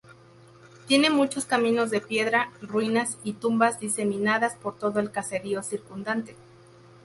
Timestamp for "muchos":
1.11-1.45